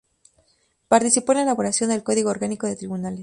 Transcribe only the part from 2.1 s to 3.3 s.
Orgánico de Tribunales.